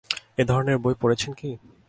[0.39, 1.49] এই ধরণের বই পড়েছেন কি?